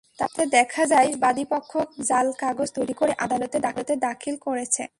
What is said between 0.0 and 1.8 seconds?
তাতে দেখা যায়, বাদীপক্ষ